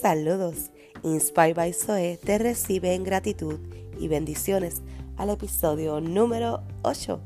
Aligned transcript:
Saludos, 0.00 0.70
Inspire 1.02 1.54
by 1.54 1.72
Zoe 1.72 2.18
te 2.18 2.38
recibe 2.38 2.94
en 2.94 3.02
gratitud 3.02 3.58
y 3.98 4.06
bendiciones 4.06 4.80
al 5.16 5.30
episodio 5.30 6.00
número 6.00 6.62
8. 6.82 7.18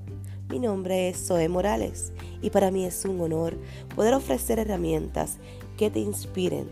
Mi 0.49 0.59
nombre 0.59 1.11
es 1.11 1.27
Zoe 1.27 1.51
Morales 1.51 2.15
y 2.41 2.49
para 2.49 2.71
mí 2.71 2.87
es 2.87 3.05
un 3.05 3.21
honor 3.21 3.59
poder 3.95 4.15
ofrecer 4.15 4.59
herramientas 4.59 5.37
que 5.77 5.91
te 5.91 5.99
inspiren 5.99 6.71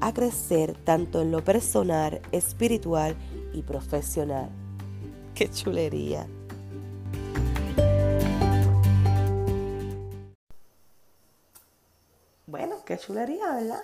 a 0.00 0.14
crecer 0.14 0.76
tanto 0.84 1.22
en 1.22 1.32
lo 1.32 1.42
personal, 1.42 2.20
espiritual 2.30 3.16
y 3.52 3.62
profesional. 3.62 4.48
¡Qué 5.34 5.50
chulería! 5.50 6.28
Bueno, 12.46 12.76
qué 12.84 12.96
chulería, 12.96 13.54
¿verdad? 13.56 13.82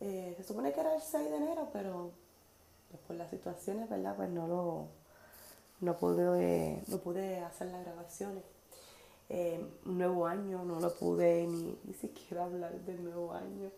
Eh, 0.00 0.34
se 0.36 0.44
supone 0.44 0.72
que 0.72 0.80
era 0.80 0.94
el 0.94 1.00
6 1.00 1.30
de 1.30 1.36
enero, 1.36 1.68
pero 1.72 2.10
pues, 2.90 3.02
por 3.06 3.16
las 3.16 3.30
situaciones, 3.30 3.88
¿verdad? 3.88 4.14
Pues 4.16 4.30
no 4.30 4.46
lo 4.46 4.88
no 5.80 5.96
pude, 5.96 6.82
no 6.88 6.98
pude 6.98 7.40
hacer 7.40 7.68
las 7.68 7.84
grabaciones. 7.84 8.42
Eh, 9.28 9.64
nuevo 9.84 10.26
año, 10.26 10.64
no 10.64 10.80
lo 10.80 10.94
pude 10.94 11.46
ni, 11.46 11.78
ni 11.84 11.94
siquiera 11.94 12.44
hablar 12.44 12.72
del 12.80 13.04
nuevo 13.04 13.32
año. 13.32 13.70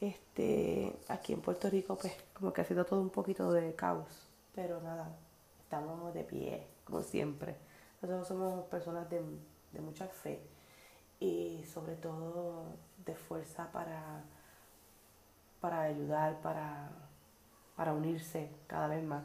Este, 0.00 0.96
aquí 1.08 1.34
en 1.34 1.40
Puerto 1.42 1.68
Rico, 1.68 1.96
pues 1.96 2.14
como 2.34 2.52
que 2.52 2.62
ha 2.62 2.64
sido 2.64 2.84
todo 2.86 3.00
un 3.00 3.10
poquito 3.10 3.52
de 3.52 3.74
caos, 3.74 4.08
pero 4.54 4.80
nada, 4.80 5.14
estamos 5.62 6.14
de 6.14 6.24
pie, 6.24 6.66
como 6.84 7.02
siempre. 7.02 7.54
Nosotros 8.00 8.26
somos 8.26 8.64
personas 8.68 9.08
de, 9.10 9.20
de 9.72 9.80
mucha 9.80 10.08
fe 10.08 10.40
y 11.20 11.62
sobre 11.72 11.96
todo 11.96 12.64
de 13.04 13.14
fuerza 13.14 13.70
para 13.72 14.24
para 15.60 15.82
ayudar, 15.82 16.40
para, 16.40 16.90
para 17.76 17.92
unirse 17.92 18.50
cada 18.66 18.88
vez 18.88 19.02
más. 19.04 19.24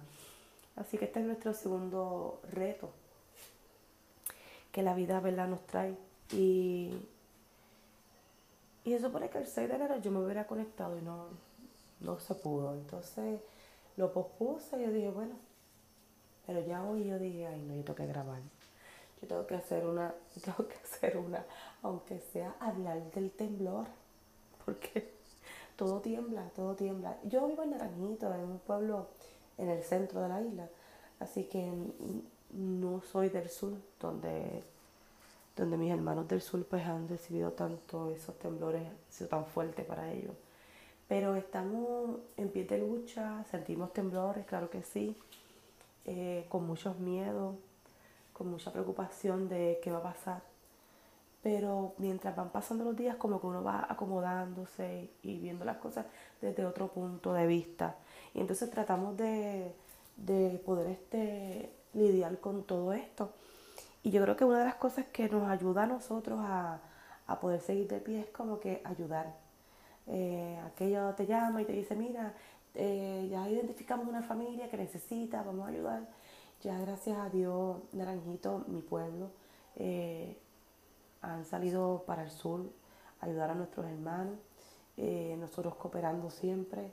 Así 0.75 0.97
que 0.97 1.05
este 1.05 1.21
es 1.21 1.25
nuestro 1.25 1.53
segundo 1.53 2.41
reto 2.51 2.89
que 4.75 4.83
la 4.83 4.93
vida 4.93 5.21
¿verdad? 5.21 5.47
nos 5.47 5.65
trae. 5.67 5.95
Y, 6.33 6.93
y 8.83 8.91
se 8.91 8.99
supone 8.99 9.29
que 9.29 9.37
el 9.37 9.47
6 9.47 9.69
de 9.69 9.75
enero 9.75 9.95
yo 10.01 10.11
me 10.11 10.19
hubiera 10.19 10.45
conectado 10.47 10.97
y 10.97 11.01
no, 11.01 11.27
no 12.01 12.19
se 12.19 12.35
pudo. 12.35 12.73
Entonces 12.73 13.39
lo 13.95 14.11
pospuse 14.11 14.77
y 14.77 14.83
yo 14.85 14.91
dije, 14.91 15.09
bueno, 15.11 15.35
pero 16.45 16.59
ya 16.59 16.83
hoy 16.83 17.05
yo 17.05 17.17
dije, 17.17 17.47
ay 17.47 17.61
no, 17.61 17.73
yo 17.73 17.83
tengo 17.83 17.95
que 17.95 18.05
grabar. 18.05 18.41
Yo 19.21 19.29
tengo 19.29 19.47
que 19.47 19.55
hacer 19.55 19.85
una, 19.85 20.13
tengo 20.43 20.67
que 20.67 20.75
hacer 20.75 21.17
una, 21.17 21.45
aunque 21.81 22.19
sea 22.19 22.53
hablar 22.59 23.01
del 23.13 23.31
temblor. 23.31 23.87
Porque 24.65 25.14
todo 25.75 26.01
tiembla, 26.01 26.49
todo 26.55 26.75
tiembla. 26.75 27.17
Yo 27.23 27.47
vivo 27.47 27.63
en 27.63 27.71
Naranjito, 27.71 28.33
en 28.33 28.41
un 28.41 28.59
pueblo 28.59 29.07
en 29.57 29.69
el 29.69 29.83
centro 29.83 30.21
de 30.21 30.29
la 30.29 30.41
isla, 30.41 30.69
así 31.19 31.43
que 31.45 31.71
no 32.51 33.01
soy 33.01 33.29
del 33.29 33.49
sur, 33.49 33.73
donde, 33.99 34.63
donde 35.55 35.77
mis 35.77 35.91
hermanos 35.91 36.27
del 36.27 36.41
sur 36.41 36.65
pues 36.65 36.85
han 36.85 37.07
recibido 37.07 37.51
tanto 37.51 38.09
esos 38.11 38.37
temblores, 38.39 38.83
ha 38.83 39.11
sido 39.11 39.29
tan 39.29 39.45
fuerte 39.45 39.83
para 39.83 40.11
ellos. 40.11 40.35
Pero 41.07 41.35
estamos 41.35 42.19
en 42.37 42.49
pie 42.49 42.65
de 42.65 42.79
lucha, 42.79 43.43
sentimos 43.51 43.93
temblores, 43.93 44.45
claro 44.45 44.69
que 44.69 44.81
sí, 44.81 45.15
eh, 46.05 46.45
con 46.49 46.65
muchos 46.65 46.97
miedos, 46.99 47.55
con 48.33 48.49
mucha 48.49 48.71
preocupación 48.71 49.47
de 49.47 49.79
qué 49.83 49.91
va 49.91 49.99
a 49.99 50.03
pasar 50.03 50.54
pero 51.45 51.93
mientras 51.99 52.35
van 52.35 52.49
pasando 52.49 52.83
los 52.83 52.95
días 52.95 53.17
como 53.17 53.39
que 53.39 53.45
uno 53.45 53.63
va 53.63 53.85
acomodándose 53.87 55.11
y 55.21 55.37
viendo 55.37 55.63
las 55.63 55.77
cosas 55.77 56.07
desde 56.41 56.65
otro 56.65 56.87
punto 56.87 57.33
de 57.33 57.45
vista. 57.45 57.97
Y 58.33 58.39
entonces 58.39 58.71
tratamos 58.71 59.15
de, 59.15 59.71
poder 60.65 60.87
este, 60.87 61.71
lidiar 61.93 62.39
con 62.39 62.63
todo 62.63 62.93
esto. 62.93 63.29
Y 64.01 64.09
yo 64.09 64.23
creo 64.23 64.35
que 64.35 64.43
una 64.43 64.57
de 64.57 64.65
las 64.65 64.73
cosas 64.73 65.05
que 65.13 65.29
nos 65.29 65.47
ayuda 65.47 65.83
a 65.83 65.85
nosotros 65.85 66.39
a, 66.41 66.81
poder 67.39 67.61
seguir 67.61 67.87
de 67.89 67.99
pie 67.99 68.21
es 68.21 68.29
como 68.31 68.59
que 68.59 68.81
ayudar. 68.83 69.35
Eh, 70.07 70.59
aquello 70.65 71.13
te 71.13 71.27
llama 71.27 71.61
y 71.61 71.65
te 71.65 71.73
dice, 71.73 71.95
mira, 71.95 72.33
eh, 72.73 73.27
ya 73.29 73.47
identificamos 73.47 74.07
una 74.07 74.23
familia 74.23 74.67
que 74.67 74.77
necesita, 74.77 75.43
vamos 75.43 75.67
a 75.67 75.69
ayudar. 75.69 76.07
Ya 76.63 76.79
gracias 76.79 77.19
a 77.19 77.29
Dios, 77.29 77.77
Naranjito, 77.93 78.65
mi 78.67 78.81
pueblo, 78.81 79.29
eh, 79.75 80.39
han 81.25 81.45
salido 81.45 82.03
para 82.05 82.23
el 82.23 82.29
sur 82.29 82.69
ayudar 83.21 83.51
a 83.51 83.55
nuestros 83.55 83.85
hermanos, 83.85 84.37
eh, 84.97 85.35
nosotros 85.39 85.75
cooperando 85.75 86.29
siempre, 86.29 86.91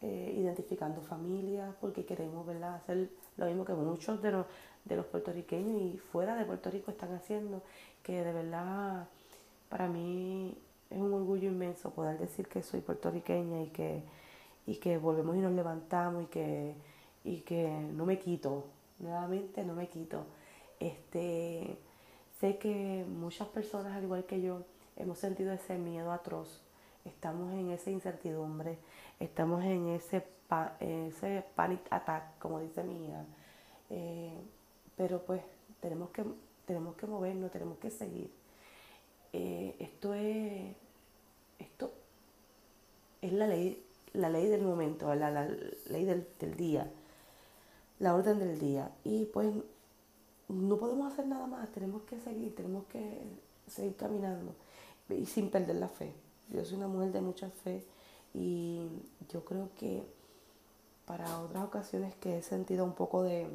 eh, 0.00 0.34
identificando 0.36 1.00
familias, 1.02 1.74
porque 1.80 2.04
queremos 2.04 2.46
¿verdad? 2.46 2.76
hacer 2.76 3.10
lo 3.36 3.46
mismo 3.46 3.64
que 3.64 3.74
muchos 3.74 4.22
de 4.22 4.32
los, 4.32 4.46
de 4.84 4.96
los 4.96 5.06
puertorriqueños 5.06 5.82
y 5.82 5.98
fuera 5.98 6.34
de 6.36 6.44
Puerto 6.44 6.70
Rico 6.70 6.90
están 6.90 7.12
haciendo, 7.14 7.62
que 8.02 8.24
de 8.24 8.32
verdad 8.32 9.06
para 9.68 9.88
mí 9.88 10.56
es 10.88 10.98
un 10.98 11.12
orgullo 11.12 11.48
inmenso 11.48 11.90
poder 11.90 12.18
decir 12.18 12.48
que 12.48 12.62
soy 12.62 12.80
puertorriqueña 12.80 13.62
y 13.62 13.68
que, 13.68 14.02
y 14.66 14.76
que 14.76 14.98
volvemos 14.98 15.36
y 15.36 15.40
nos 15.40 15.52
levantamos 15.52 16.24
y 16.24 16.26
que, 16.26 16.74
y 17.24 17.40
que 17.40 17.68
no 17.68 18.06
me 18.06 18.18
quito, 18.18 18.64
nuevamente 18.98 19.62
no 19.64 19.74
me 19.74 19.88
quito. 19.88 20.24
Este, 20.80 21.78
Sé 22.40 22.56
que 22.56 23.04
muchas 23.06 23.48
personas, 23.48 23.94
al 23.94 24.04
igual 24.04 24.24
que 24.24 24.40
yo, 24.40 24.62
hemos 24.96 25.18
sentido 25.18 25.52
ese 25.52 25.76
miedo 25.76 26.10
atroz. 26.10 26.62
Estamos 27.04 27.52
en 27.52 27.70
esa 27.70 27.90
incertidumbre, 27.90 28.78
estamos 29.18 29.62
en 29.62 29.88
ese, 29.88 30.24
ese 30.80 31.44
panic 31.54 31.80
attack, 31.90 32.38
como 32.38 32.60
dice 32.60 32.82
mi 32.82 33.04
hija. 33.04 33.24
Eh, 33.90 34.38
pero 34.96 35.20
pues 35.20 35.42
tenemos 35.80 36.08
que, 36.10 36.24
tenemos 36.64 36.96
que 36.96 37.06
movernos, 37.06 37.50
tenemos 37.50 37.76
que 37.76 37.90
seguir. 37.90 38.30
Eh, 39.34 39.76
esto 39.78 40.14
es, 40.14 40.74
esto 41.58 41.92
es 43.20 43.32
la 43.34 43.48
ley, 43.48 43.84
la 44.14 44.30
ley 44.30 44.46
del 44.46 44.62
momento, 44.62 45.14
la, 45.14 45.46
ley 45.90 46.06
del, 46.06 46.26
del 46.38 46.56
día, 46.56 46.90
la 47.98 48.14
orden 48.14 48.38
del 48.38 48.58
día. 48.58 48.90
Y 49.04 49.26
pues 49.26 49.52
no 50.50 50.76
podemos 50.76 51.12
hacer 51.12 51.26
nada 51.26 51.46
más, 51.46 51.70
tenemos 51.70 52.02
que 52.02 52.18
seguir, 52.20 52.54
tenemos 52.54 52.84
que 52.86 53.22
seguir 53.66 53.96
caminando 53.96 54.54
y 55.08 55.26
sin 55.26 55.50
perder 55.50 55.76
la 55.76 55.88
fe. 55.88 56.12
Yo 56.50 56.64
soy 56.64 56.78
una 56.78 56.88
mujer 56.88 57.12
de 57.12 57.20
mucha 57.20 57.48
fe 57.50 57.84
y 58.34 58.88
yo 59.32 59.44
creo 59.44 59.70
que 59.78 60.02
para 61.06 61.40
otras 61.40 61.64
ocasiones 61.64 62.14
que 62.16 62.38
he 62.38 62.42
sentido 62.42 62.84
un 62.84 62.92
poco 62.92 63.22
de, 63.22 63.46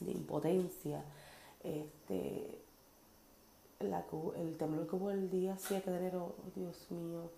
impotencia, 0.00 1.02
este, 1.62 2.58
el 3.80 4.56
temblor 4.56 4.88
que 4.88 4.96
hubo 4.96 5.10
el 5.10 5.30
día 5.30 5.56
7 5.58 5.90
de 5.90 5.96
enero, 5.96 6.34
oh, 6.38 6.58
Dios 6.58 6.90
mío, 6.90 7.30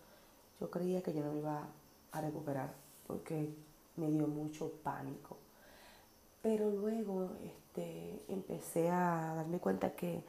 yo 0.60 0.70
creía 0.70 1.02
que 1.02 1.12
yo 1.12 1.22
no 1.22 1.32
me 1.32 1.38
iba 1.38 1.66
a 2.12 2.20
recuperar 2.20 2.75
porque 3.06 3.50
me 3.96 4.10
dio 4.10 4.26
mucho 4.26 4.70
pánico. 4.82 5.36
Pero 6.44 6.69
luego 6.69 7.31
este, 7.43 8.21
empecé 8.28 8.91
a 8.91 9.32
darme 9.34 9.60
cuenta 9.60 9.93
que, 9.93 10.22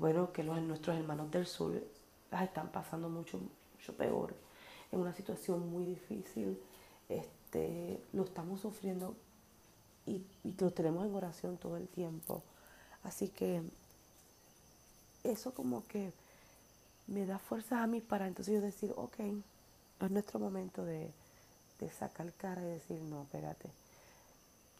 bueno, 0.00 0.32
que 0.32 0.42
nuestros 0.42 0.96
hermanos 0.96 1.30
del 1.30 1.46
sur 1.46 1.80
las 2.32 2.42
están 2.42 2.72
pasando 2.72 3.08
mucho, 3.08 3.40
mucho 3.76 3.96
peor, 3.96 4.34
en 4.90 4.98
una 4.98 5.14
situación 5.14 5.70
muy 5.70 5.84
difícil. 5.84 6.60
Este, 7.08 8.00
lo 8.12 8.24
estamos 8.24 8.62
sufriendo 8.62 9.14
y, 10.06 10.24
y 10.42 10.54
lo 10.58 10.72
tenemos 10.72 11.06
en 11.06 11.14
oración 11.14 11.56
todo 11.56 11.76
el 11.76 11.86
tiempo. 11.86 12.42
Así 13.04 13.28
que 13.28 13.62
eso 15.22 15.54
como 15.54 15.86
que 15.86 16.12
me 17.06 17.26
da 17.26 17.38
fuerzas 17.38 17.78
a 17.78 17.86
mí 17.86 18.00
para 18.00 18.26
entonces 18.26 18.54
yo 18.54 18.60
decir, 18.60 18.92
ok, 18.96 19.20
es 20.00 20.10
nuestro 20.10 20.40
momento 20.40 20.84
de, 20.84 21.12
de 21.78 21.90
sacar 21.90 22.32
cara 22.32 22.60
y 22.62 22.70
decir, 22.70 23.00
no, 23.02 23.22
espérate, 23.22 23.70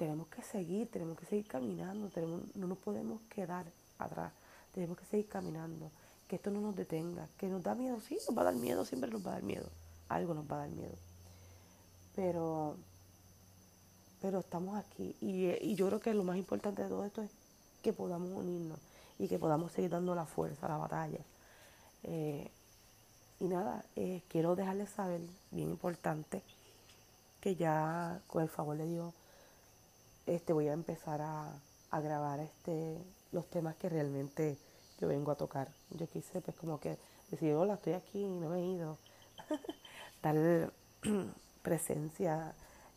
tenemos 0.01 0.29
que 0.29 0.43
seguir, 0.43 0.91
tenemos 0.91 1.19
que 1.19 1.27
seguir 1.27 1.47
caminando, 1.47 2.11
no 2.55 2.67
nos 2.67 2.79
podemos 2.79 3.21
quedar 3.29 3.67
atrás, 3.99 4.33
tenemos 4.73 4.97
que 4.97 5.05
seguir 5.05 5.29
caminando, 5.29 5.91
que 6.27 6.37
esto 6.37 6.51
no 6.51 6.63
nos 6.63 6.75
detenga, 6.75 7.29
que 7.37 7.49
nos 7.49 7.63
da 7.63 7.75
miedo, 7.75 8.01
sí, 8.01 8.17
nos 8.27 8.35
va 8.35 8.41
a 8.41 8.45
dar 8.47 8.55
miedo, 8.55 8.87
siempre 8.87 9.11
nos 9.11 9.23
va 9.23 9.33
a 9.33 9.35
dar 9.35 9.43
miedo, 9.43 9.69
algo 10.09 10.33
nos 10.33 10.51
va 10.51 10.57
a 10.57 10.59
dar 10.61 10.71
miedo. 10.71 10.95
Pero, 12.17 12.77
pero 14.23 14.41
estamos 14.41 14.79
aquí 14.79 15.15
y, 15.21 15.75
yo 15.75 15.89
creo 15.89 16.01
que 16.01 16.15
lo 16.15 16.25
más 16.25 16.39
importante 16.39 16.83
de 16.83 16.89
todo 16.89 17.05
esto 17.05 17.21
es 17.21 17.31
que 17.83 17.93
podamos 17.93 18.31
unirnos 18.31 18.79
y 19.19 19.29
que 19.29 19.39
podamos 19.39 19.71
seguir 19.73 19.91
dando 19.91 20.15
la 20.15 20.25
fuerza 20.25 20.65
a 20.65 20.71
la 20.71 20.77
batalla. 20.79 21.21
Eh, 22.05 22.51
y 23.39 23.49
nada, 23.49 23.85
eh, 23.97 24.23
quiero 24.29 24.57
dejarles 24.57 24.89
saber, 24.89 25.21
bien 25.51 25.69
importante, 25.69 26.41
que 27.43 27.55
ya 27.55 28.23
con 28.29 28.43
el 28.43 28.49
favor 28.49 28.79
de 28.79 28.87
Dios 28.87 29.13
este, 30.35 30.53
voy 30.53 30.69
a 30.69 30.73
empezar 30.73 31.21
a, 31.23 31.61
grabar 32.01 32.39
este, 32.39 32.99
los 33.33 33.51
temas 33.51 33.75
que 33.75 33.89
realmente 33.89 34.57
yo 35.01 35.09
vengo 35.09 35.33
a 35.33 35.35
tocar. 35.35 35.69
Yo 35.91 36.07
quise 36.07 36.41
pues 36.41 36.57
como 36.57 36.79
que 36.79 36.99
decir, 37.31 37.53
hola, 37.55 37.75
estoy 37.75 37.95
aquí, 37.95 38.25
no 38.25 38.55
he 38.55 38.63
ido. 38.65 38.97
dar 40.23 40.73
presencia, 41.63 42.55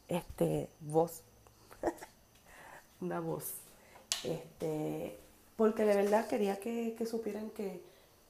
este, 0.08 0.70
voz, 0.82 1.24
una 3.02 3.20
voz, 3.20 3.52
este, 4.24 5.18
porque 5.56 5.86
de 5.86 5.96
verdad 5.96 6.28
quería 6.28 6.60
que, 6.60 6.96
supieran 7.10 7.50
que, 7.50 7.82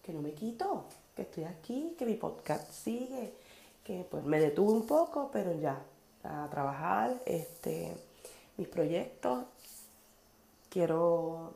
que 0.01 0.13
no 0.13 0.21
me 0.21 0.33
quito, 0.33 0.85
que 1.15 1.23
estoy 1.23 1.44
aquí, 1.44 1.94
que 1.97 2.05
mi 2.05 2.15
podcast 2.15 2.71
sigue, 2.71 3.33
que 3.83 4.07
pues 4.09 4.23
me 4.23 4.39
detuve 4.39 4.71
un 4.71 4.88
poco, 4.88 5.29
pero 5.31 5.53
ya, 5.59 5.81
a 6.23 6.47
trabajar, 6.50 7.21
este, 7.25 7.97
mis 8.57 8.67
proyectos, 8.67 9.45
quiero, 10.69 11.53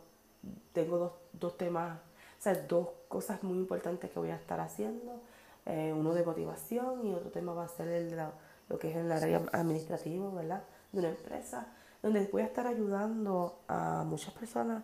tengo 0.73 0.97
dos, 0.97 1.11
dos 1.33 1.57
temas, 1.57 1.97
o 2.39 2.41
sea, 2.41 2.53
dos 2.53 2.89
cosas 3.07 3.43
muy 3.43 3.57
importantes 3.57 4.11
que 4.11 4.19
voy 4.19 4.29
a 4.29 4.35
estar 4.35 4.59
haciendo, 4.59 5.21
eh, 5.65 5.93
uno 5.93 6.13
de 6.13 6.23
motivación 6.23 7.05
y 7.05 7.13
otro 7.13 7.29
tema 7.29 7.53
va 7.53 7.65
a 7.65 7.67
ser 7.67 7.87
el 7.89 8.09
de 8.11 8.25
lo 8.69 8.79
que 8.79 8.91
es 8.91 8.97
el 8.97 9.11
área 9.11 9.41
administrativo, 9.51 10.31
¿verdad? 10.31 10.63
De 10.91 10.99
una 10.99 11.09
empresa, 11.09 11.67
donde 12.01 12.25
voy 12.31 12.41
a 12.41 12.45
estar 12.45 12.67
ayudando 12.67 13.59
a 13.67 14.03
muchas 14.05 14.33
personas 14.33 14.83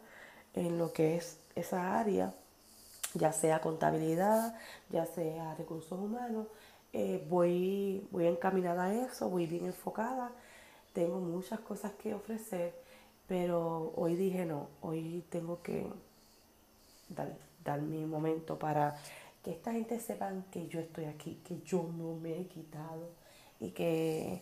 en 0.54 0.78
lo 0.78 0.92
que 0.92 1.16
es 1.16 1.40
esa 1.56 2.00
área, 2.00 2.34
ya 3.14 3.32
sea 3.32 3.62
contabilidad, 3.62 4.56
ya 4.90 5.06
sea 5.06 5.56
recursos 5.56 6.00
humanos. 6.00 6.48
Eh, 6.92 7.26
voy, 7.30 8.08
voy 8.12 8.28
encaminada 8.28 8.86
a 8.86 8.94
eso, 8.94 9.30
voy 9.30 9.48
bien 9.48 9.66
enfocada, 9.66 10.32
tengo 10.94 11.20
muchas 11.20 11.60
cosas 11.60 11.92
que 11.94 12.14
ofrecer, 12.14 12.74
pero 13.28 13.94
hoy 13.96 14.16
dije 14.16 14.46
no, 14.46 14.68
hoy 14.82 15.24
tengo 15.30 15.62
que 15.62 15.86
dar, 17.10 17.36
dar 17.64 17.82
mi 17.82 18.06
momento 18.06 18.58
para 18.58 18.96
que 19.44 19.52
esta 19.52 19.74
gente 19.74 20.00
sepan 20.00 20.46
que 20.52 20.68
yo 20.68 20.80
estoy 20.80 21.06
aquí, 21.06 21.42
que 21.46 21.60
yo 21.66 21.84
no 21.98 22.16
me 22.16 22.40
he 22.40 22.48
quitado 22.48 23.10
y 23.60 23.72
que, 23.72 24.42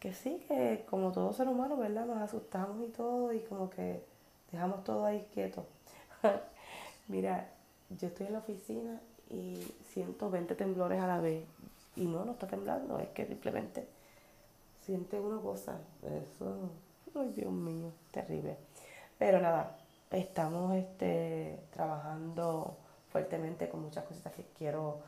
que 0.00 0.12
sí, 0.12 0.44
que 0.48 0.84
como 0.90 1.12
todo 1.12 1.32
ser 1.32 1.48
humano, 1.48 1.76
¿verdad? 1.76 2.06
Nos 2.06 2.18
asustamos 2.18 2.86
y 2.86 2.90
todo 2.90 3.32
y 3.32 3.40
como 3.40 3.70
que 3.70 4.02
dejamos 4.52 4.84
todo 4.84 5.06
ahí 5.06 5.26
quieto. 5.32 5.64
Mira, 7.08 7.50
yo 7.90 8.08
estoy 8.08 8.26
en 8.26 8.32
la 8.34 8.40
oficina 8.40 9.00
y 9.30 9.62
siento 9.92 10.30
20 10.30 10.54
temblores 10.54 11.00
a 11.00 11.06
la 11.06 11.20
vez 11.20 11.44
y 11.96 12.04
no, 12.04 12.24
no 12.24 12.32
está 12.32 12.46
temblando, 12.46 12.98
es 12.98 13.08
que 13.08 13.26
simplemente 13.26 13.88
siente 14.88 15.20
una 15.20 15.38
cosa, 15.42 15.78
eso, 16.02 16.70
ay 17.14 17.30
Dios 17.36 17.52
mío, 17.52 17.92
terrible. 18.10 18.56
Pero 19.18 19.38
nada, 19.38 19.76
estamos 20.10 20.76
este, 20.76 21.60
trabajando 21.74 22.74
fuertemente 23.12 23.68
con 23.68 23.82
muchas 23.82 24.04
cositas 24.06 24.32
que 24.32 24.46
quiero, 24.56 25.00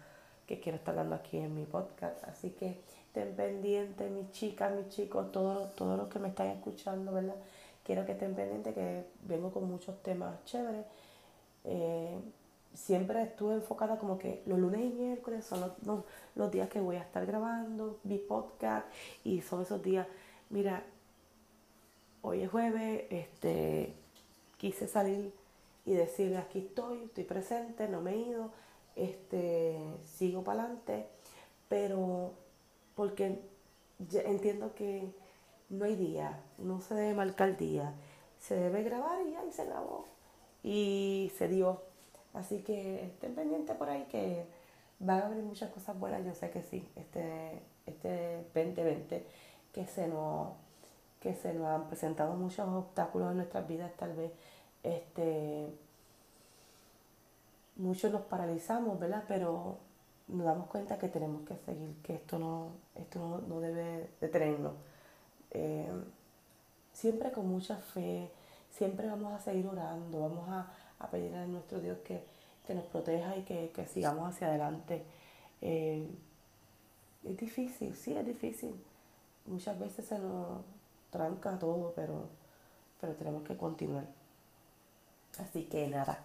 que 0.46 0.60
quiero 0.60 0.76
estar 0.76 0.94
dando 0.94 1.14
aquí 1.14 1.38
en 1.38 1.54
mi 1.54 1.64
podcast. 1.64 2.22
Así 2.24 2.50
que 2.50 2.78
estén 3.06 3.34
pendientes, 3.34 4.10
mis 4.10 4.30
chicas, 4.32 4.70
mis 4.74 4.90
chicos, 4.90 5.32
todos, 5.32 5.74
todos 5.76 5.96
los 5.96 6.08
que 6.08 6.18
me 6.18 6.28
están 6.28 6.48
escuchando, 6.48 7.12
¿verdad? 7.12 7.36
Quiero 7.82 8.04
que 8.04 8.12
estén 8.12 8.34
pendientes 8.34 8.74
que 8.74 9.06
vengo 9.22 9.50
con 9.50 9.64
muchos 9.64 10.02
temas 10.02 10.44
chéveres. 10.44 10.84
Eh, 11.64 12.18
siempre 12.74 13.22
estuve 13.22 13.54
enfocada 13.54 13.98
como 13.98 14.18
que 14.18 14.42
los 14.46 14.58
lunes 14.58 14.80
y 14.80 14.92
miércoles 14.92 15.44
son 15.44 15.72
los, 16.34 16.50
días 16.50 16.68
que 16.68 16.80
voy 16.80 16.96
a 16.96 17.02
estar 17.02 17.26
grabando 17.26 17.98
mi 18.04 18.18
podcast 18.18 18.86
y 19.24 19.40
son 19.42 19.62
esos 19.62 19.82
días, 19.82 20.06
mira, 20.48 20.82
hoy 22.22 22.42
es 22.42 22.50
jueves, 22.50 23.04
este, 23.10 23.94
quise 24.56 24.86
salir 24.86 25.32
y 25.84 25.94
decirle 25.94 26.38
aquí 26.38 26.60
estoy, 26.60 27.04
estoy 27.04 27.24
presente, 27.24 27.88
no 27.88 28.00
me 28.00 28.12
he 28.12 28.18
ido, 28.18 28.50
este, 28.96 29.78
sigo 30.04 30.44
para 30.44 30.64
adelante, 30.64 31.06
pero 31.68 32.32
porque 32.94 33.40
entiendo 34.24 34.74
que 34.74 35.10
no 35.68 35.84
hay 35.84 35.96
día, 35.96 36.40
no 36.58 36.80
se 36.80 36.94
debe 36.94 37.14
marcar 37.14 37.56
día, 37.56 37.94
se 38.38 38.54
debe 38.54 38.82
grabar 38.82 39.26
y 39.26 39.34
ahí 39.36 39.52
se 39.52 39.64
grabó 39.64 40.06
y 40.62 41.32
se 41.36 41.48
dio. 41.48 41.89
Así 42.34 42.62
que 42.62 43.04
estén 43.06 43.34
pendientes 43.34 43.76
por 43.76 43.88
ahí 43.88 44.04
que 44.04 44.46
van 44.98 45.22
a 45.22 45.26
abrir 45.26 45.42
muchas 45.42 45.70
cosas 45.70 45.98
buenas, 45.98 46.24
yo 46.24 46.34
sé 46.34 46.50
que 46.50 46.62
sí, 46.62 46.86
este, 46.96 47.62
este 47.86 48.44
2020 48.54 49.26
que 49.72 49.86
se 49.86 50.08
nos 50.08 50.48
que 51.20 51.34
se 51.34 51.52
nos 51.52 51.66
han 51.66 51.86
presentado 51.88 52.34
muchos 52.34 52.66
obstáculos 52.68 53.30
en 53.30 53.38
nuestras 53.38 53.68
vidas 53.68 53.92
tal 53.98 54.14
vez 54.14 54.32
este, 54.82 55.68
muchos 57.76 58.12
nos 58.12 58.22
paralizamos, 58.22 58.98
¿verdad? 58.98 59.24
Pero 59.28 59.78
nos 60.28 60.46
damos 60.46 60.68
cuenta 60.68 60.98
que 60.98 61.08
tenemos 61.08 61.42
que 61.46 61.56
seguir, 61.56 61.96
que 62.02 62.14
esto 62.14 62.38
no, 62.38 62.72
esto 62.94 63.42
no, 63.48 63.60
debe 63.60 64.10
detenernos. 64.20 64.74
Eh, 65.50 65.90
siempre 66.92 67.32
con 67.32 67.48
mucha 67.48 67.76
fe, 67.76 68.30
siempre 68.70 69.06
vamos 69.08 69.32
a 69.32 69.40
seguir 69.40 69.66
orando, 69.66 70.20
vamos 70.20 70.48
a, 70.48 70.72
pedir 71.08 71.34
a 71.34 71.46
nuestro 71.46 71.80
Dios 71.80 71.98
que, 72.04 72.22
nos 72.74 72.84
proteja 72.84 73.36
y 73.36 73.42
que, 73.42 73.86
sigamos 73.92 74.32
hacia 74.32 74.46
adelante. 74.46 75.02
Eh, 75.60 76.08
es 77.24 77.36
difícil, 77.36 77.94
sí, 77.96 78.16
es 78.16 78.24
difícil. 78.24 78.74
Muchas 79.46 79.78
veces 79.78 80.04
se 80.06 80.18
nos 80.18 80.62
tranca 81.10 81.58
todo, 81.58 81.92
pero, 81.96 82.28
pero 83.00 83.14
tenemos 83.14 83.42
que 83.42 83.56
continuar. 83.56 84.06
Así 85.38 85.64
que 85.64 85.88
nada, 85.88 86.24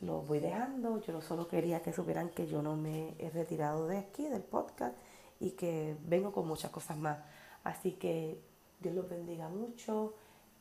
lo 0.00 0.22
voy 0.22 0.40
dejando. 0.40 1.00
Yo 1.00 1.20
solo 1.20 1.48
quería 1.48 1.80
que 1.80 1.92
supieran 1.92 2.30
que 2.30 2.46
yo 2.46 2.62
no 2.62 2.76
me 2.76 3.14
he 3.18 3.30
retirado 3.30 3.86
de 3.86 3.98
aquí, 3.98 4.24
del 4.26 4.42
podcast, 4.42 4.96
y 5.40 5.50
que 5.50 5.96
vengo 6.04 6.32
con 6.32 6.46
muchas 6.46 6.70
cosas 6.70 6.96
más. 6.96 7.18
Así 7.64 7.92
que 7.92 8.40
Dios 8.80 8.94
los 8.94 9.08
bendiga 9.08 9.48
mucho. 9.48 10.14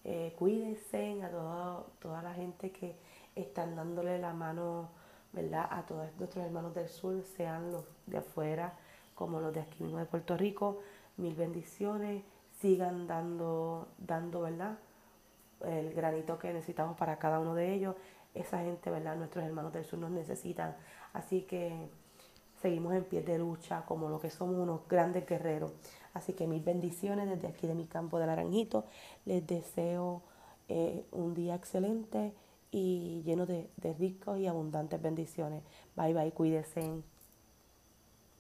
Eh, 0.04 0.34
cuídense 0.38 1.22
a 1.22 1.84
toda 2.00 2.24
la 2.24 2.34
gente 2.34 2.72
que 2.72 2.96
están 3.36 3.76
dándole 3.76 4.20
la 4.20 4.34
mano, 4.34 4.90
¿verdad? 5.34 5.68
A 5.70 5.86
todos 5.86 6.08
nuestros 6.18 6.46
hermanos 6.46 6.74
del 6.74 6.90
sur, 6.90 7.24
sean 7.24 7.72
los 7.72 7.86
de 8.06 8.18
afuera 8.18 8.74
como 9.16 9.40
los 9.40 9.54
de 9.54 9.62
aquí 9.62 9.84
mismo 9.84 10.00
de 10.00 10.06
Puerto 10.06 10.36
Rico. 10.38 10.80
Mil 11.18 11.36
bendiciones. 11.36 12.24
Sigan 12.60 13.08
dando, 13.08 13.88
dando, 13.98 14.42
¿verdad? 14.42 14.78
el 15.66 15.94
granito 15.94 16.38
que 16.38 16.54
necesitamos 16.54 16.98
para 16.98 17.18
cada 17.18 17.40
uno 17.40 17.56
de 17.56 17.74
ellos. 17.74 17.96
Esa 18.34 18.60
gente, 18.60 18.90
¿verdad? 18.90 19.16
Nuestros 19.16 19.46
hermanos 19.46 19.74
del 19.74 19.86
sur 19.86 20.00
nos 20.00 20.12
necesitan. 20.12 20.76
Así 21.14 21.42
que 21.42 21.90
seguimos 22.62 22.94
en 22.94 23.04
pie 23.04 23.22
de 23.22 23.38
lucha 23.38 23.84
como 23.86 24.10
lo 24.10 24.20
que 24.20 24.30
somos 24.30 24.56
unos 24.56 24.88
grandes 24.88 25.26
guerreros. 25.26 25.74
Así 26.14 26.34
que 26.34 26.48
mis 26.48 26.64
bendiciones 26.64 27.30
desde 27.30 27.48
aquí 27.48 27.68
de 27.68 27.76
mi 27.76 27.86
campo 27.86 28.20
de 28.20 28.28
Naranjito. 28.28 28.86
Les 29.26 29.46
deseo 29.46 30.22
eh, 30.70 31.06
un 31.12 31.34
día 31.34 31.56
excelente 31.56 32.34
y 32.72 33.22
lleno 33.26 33.46
de, 33.46 33.70
de 33.78 33.94
ricos 33.94 34.40
y 34.40 34.48
abundantes 34.48 35.02
bendiciones. 35.02 35.64
Bye 35.96 36.14
bye, 36.14 36.32
cuídense. 36.32 37.04